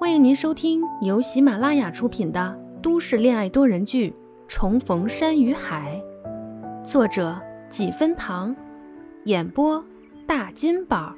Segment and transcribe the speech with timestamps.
[0.00, 4.10] 欢迎您收听由喜马拉雅出品的都市恋爱多人剧
[4.48, 6.00] 《重逢山与海》，
[6.84, 7.38] 作者
[7.68, 8.54] 几分糖，
[9.24, 9.84] 演播
[10.26, 11.14] 大金宝。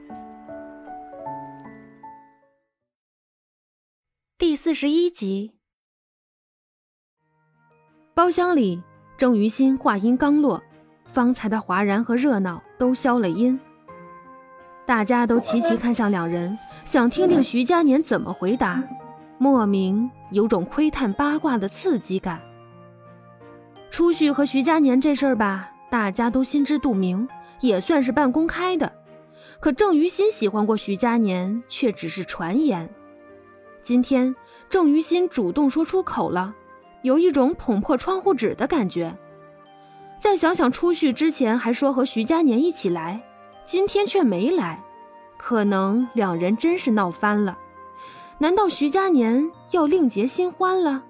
[4.38, 5.52] 第四十一集，
[8.14, 8.82] 包厢里，
[9.16, 10.62] 郑于心话音刚落，
[11.04, 13.60] 方才的哗然和热闹都消了音。
[14.86, 16.58] 大家都齐齐看向两人，
[16.90, 18.82] 想听听徐佳年怎么回答，
[19.38, 22.42] 莫名有种窥探八卦的刺激感。
[23.92, 27.28] 初旭和徐佳年这事儿吧，大家都心知肚明，
[27.60, 28.92] 也算是半公开的。
[29.60, 32.90] 可郑于心喜欢过徐佳年，却只是传言。
[33.84, 34.34] 今天
[34.68, 36.52] 郑于心主动说出口了，
[37.02, 39.16] 有一种捅破窗户纸的感觉。
[40.18, 43.22] 再想想初旭之前还说和徐佳年一起来。
[43.64, 44.82] 今天却没来，
[45.42, 47.58] 可能两人真是闹翻了。
[48.36, 51.02] 难道徐佳年要另结新欢了？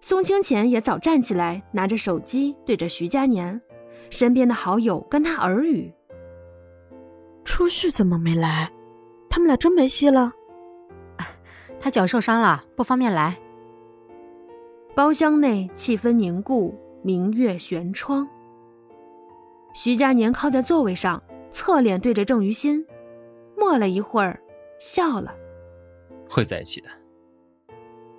[0.00, 3.60] 宋清浅也早站起来，拿着手机对着徐佳年，
[4.10, 5.92] 身边的好友跟他耳语
[7.44, 8.70] ：“初旭怎么没来？
[9.28, 10.32] 他们俩真没戏了？
[11.80, 13.36] 他脚受伤了，不方便来。”
[14.94, 18.28] 包厢内气氛凝固，明月悬窗。
[19.74, 21.20] 徐佳年靠在座位上，
[21.52, 22.84] 侧脸对着郑于心，
[23.56, 24.40] 默了一会儿，
[24.80, 25.32] 笑了。
[26.28, 26.88] 会在一起的。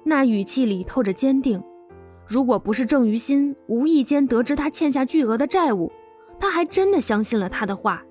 [0.06, 1.62] 那语气里透着坚定。
[2.26, 5.92] 如果不是郑于心无意间得知他欠下巨额的债务，
[6.40, 8.02] 他还真的相信了他的话。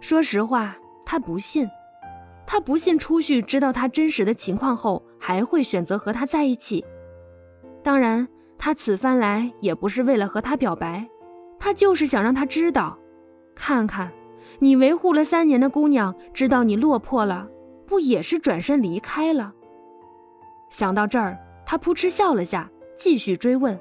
[0.00, 1.66] 说实话，他不信，
[2.46, 6.84] 他不信初旭知道他真实的情况后还会选择和他在一起。
[7.82, 8.28] 当然，
[8.58, 11.08] 他此番来也不是为了和他表白。
[11.58, 12.98] 他就是想让他知道，
[13.66, 14.12] 看看，
[14.60, 17.48] 你维护了三年的姑娘，知道你落魄了，
[17.84, 19.52] 不也是转身离开了？
[20.70, 21.36] 想到这儿，
[21.66, 23.76] 他扑哧笑了下，继续追问：“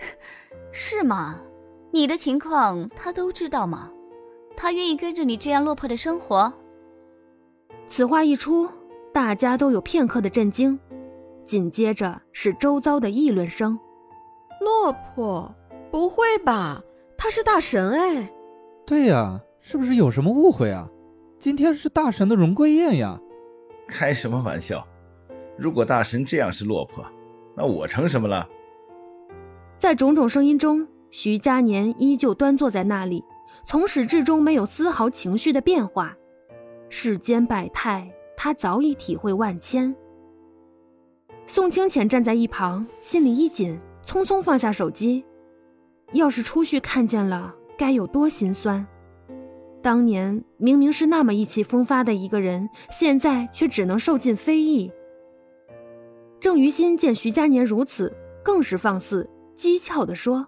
[0.72, 1.42] 是吗？
[1.90, 3.92] 你的情况他都知道吗？
[4.56, 6.50] 他愿意跟着你这样落魄的生活？”
[7.86, 8.66] 此话一出，
[9.12, 10.80] 大家都有片刻的震惊，
[11.44, 13.78] 紧接着是周遭的议论声
[14.64, 15.54] ：“落魄。”
[15.92, 16.82] 不会吧，
[17.18, 18.30] 他是大神哎！
[18.86, 20.88] 对呀，是不是有什么误会啊？
[21.38, 23.20] 今天是大神的荣归宴呀！
[23.86, 24.86] 开什么玩笑？
[25.56, 27.04] 如果大神这样是落魄，
[27.56, 28.48] 那我成什么了？
[29.76, 33.24] 在种种声音中，徐佳年依旧端坐在那里，
[33.64, 36.16] 从始至终没有丝毫情绪的变化。
[36.88, 39.94] 世间百态，他早已体会万千。
[41.46, 45.24] 宋清浅站在一旁，心里一紧，匆匆放下手机。
[46.12, 48.86] 要是初旭看见了，该有多心酸！
[49.82, 54.90] 当年明明是那么意气风发的一个人，现在却只能受尽非议。
[56.40, 58.12] 郑于心见徐佳年如此，
[58.42, 60.46] 更是放肆讥诮地说：“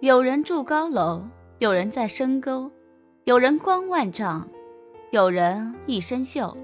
[0.00, 1.22] 有人住高楼，
[1.58, 2.70] 有人在深沟，
[3.24, 4.48] 有人光万丈，
[5.10, 6.54] 有人一身锈。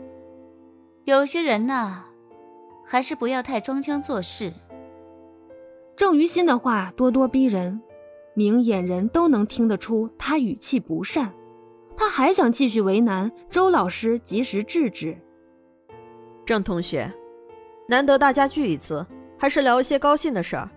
[1.05, 2.05] 有些人呐，
[2.85, 4.53] 还是不要太装腔作势。”
[5.99, 7.83] 郑于心的话咄咄逼人，
[8.33, 11.35] 明眼人都能听得出他语气不善。
[11.97, 15.19] 他还想继续为难周老师，及时制止。
[16.47, 17.13] 郑同学，
[17.89, 19.05] 难得大家聚一次，
[19.37, 20.71] 还是聊一些高兴的事儿。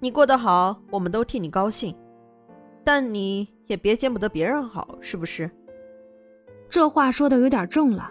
[0.00, 1.94] 你过得好，我们都替你高兴，
[2.82, 5.50] 但你也别见不得别人好，是不是？
[6.70, 8.10] 这话说的有点重了，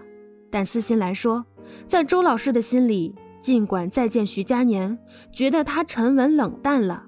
[0.51, 1.43] 但私心来说，
[1.87, 3.15] 在周老师的心里。
[3.45, 4.97] 尽管再见徐佳年，
[5.31, 7.05] 觉得他沉稳冷淡了，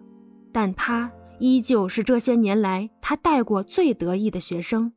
[0.51, 4.93] 但他依旧是这些年来他带过最得意的学生。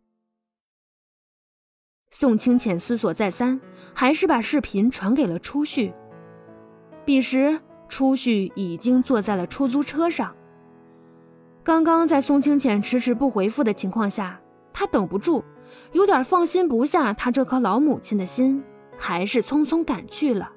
[2.11, 3.59] 宋清浅思索再三，
[3.95, 5.95] 还是把视频传给了初旭。
[7.07, 7.59] 彼时，
[7.89, 10.37] 初旭已经坐在了出租车上。
[11.65, 14.39] 刚刚在宋清浅迟迟不回复的情况下，
[14.75, 15.43] 他等不住，
[15.93, 18.63] 有点放心不下他这颗老母亲的心，
[18.99, 20.53] 还是匆匆赶去了。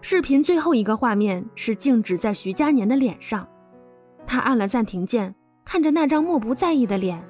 [0.00, 3.46] 视频最后一个画面是静止在徐佳年的脸上，
[4.26, 5.34] 他按了暂停键，
[5.64, 7.22] 看着那张漠不在意的脸，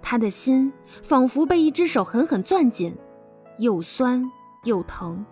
[0.00, 0.72] 他的心
[1.02, 2.96] 仿佛被一只手狠狠攥紧，
[3.58, 4.24] 又酸
[4.62, 5.24] 又疼。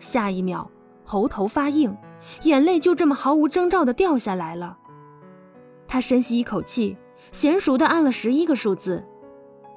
[0.00, 0.68] 下一秒，
[1.04, 1.96] 喉头发硬，
[2.42, 4.76] 眼泪就这么毫无征兆地掉下来了。
[5.86, 6.96] 他深吸一口气，
[7.32, 9.04] 娴熟地按了十一个数字，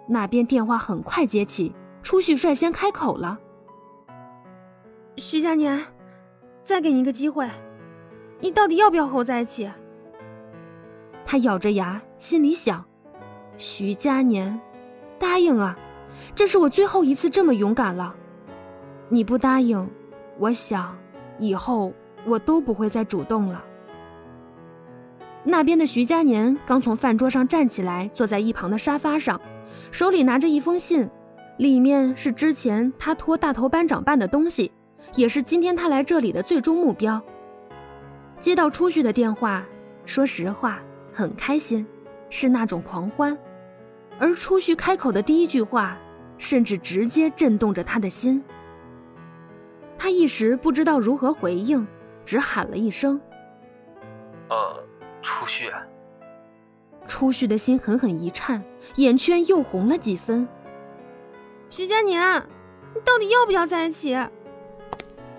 [0.07, 3.37] 那边电话很快接起，初旭率先开口了
[5.15, 5.79] ：“徐佳年。”
[6.63, 7.49] 再给你一个机会，
[8.39, 9.69] 你到底要不要和我在一起？
[11.25, 12.83] 他咬着牙，心里想：
[13.57, 14.59] 徐佳年，
[15.19, 15.77] 答应啊！
[16.33, 18.15] 这是我最后一次这么勇敢了。
[19.09, 19.89] 你不答应，
[20.39, 20.97] 我想
[21.37, 21.93] 以后
[22.25, 23.63] 我都不会再主动了。
[25.43, 29.39] 那边的徐佳年刚从饭桌上站起来，坐在一旁的沙发上，
[29.91, 31.09] 手里拿着一封信，
[31.57, 34.71] 里面是之前他托大头班长办的东西，
[35.15, 37.21] 也是今天他来这里的最终目标。
[38.39, 39.65] 接到初旭的电话，
[40.05, 40.79] 说实话
[41.11, 41.85] 很开心，
[42.29, 43.37] 是那种狂欢，
[44.19, 45.97] 而初旭开口的第一句话，
[46.37, 48.43] 甚至直接震动着他的心。
[49.97, 51.87] 他一时不知道如何回应，
[52.25, 53.19] 只喊了一声
[54.49, 54.83] ：“呃。”
[55.25, 55.71] 初旭，
[57.07, 58.61] 初旭的心狠狠一颤，
[58.95, 60.45] 眼圈又红了几分。
[61.69, 62.45] 徐佳年，
[62.93, 64.17] 你到底要不要在一起？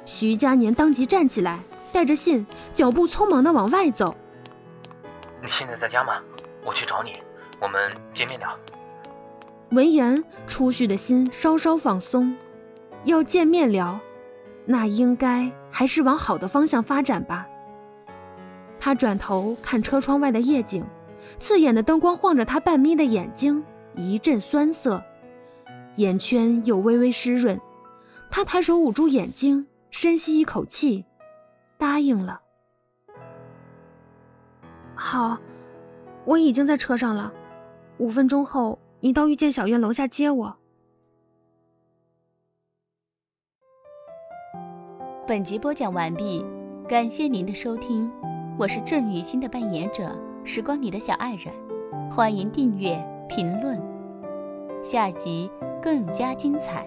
[0.05, 1.59] 徐佳年当即站起来，
[1.93, 4.15] 带着信，脚步匆忙地往外走。
[5.43, 6.21] 你现在在家吗？
[6.65, 7.13] 我去找你，
[7.61, 8.49] 我们见面聊。
[9.71, 12.37] 闻言，初旭的心稍稍放松。
[13.05, 13.99] 要见面聊，
[14.65, 17.47] 那应该还是往好的方向发展吧。
[18.81, 20.85] 他转头看车窗外的夜景，
[21.39, 23.63] 刺眼的灯光晃着他半眯的眼睛，
[23.95, 25.03] 一阵酸涩，
[25.97, 27.61] 眼圈又微微湿润。
[28.31, 31.05] 他抬手捂住眼睛，深吸一口气，
[31.79, 32.41] 答应了。
[34.97, 35.39] 好，
[36.25, 37.33] 我已经在车上了，
[37.99, 40.57] 五分钟后你到遇见小院楼下接我。
[45.29, 46.45] 本集播讲完毕，
[46.89, 48.11] 感谢您的收听。
[48.59, 50.11] 我是郑雨欣的扮演者，
[50.45, 51.55] 时光里的小爱人，
[52.11, 53.81] 欢迎订阅、评论，
[54.83, 55.49] 下集
[55.81, 56.85] 更加精彩。